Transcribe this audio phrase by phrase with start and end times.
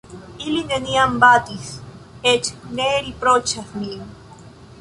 [0.45, 1.69] Ili neniam batis,
[2.33, 2.51] eĉ
[2.81, 4.01] ne riproĉas min.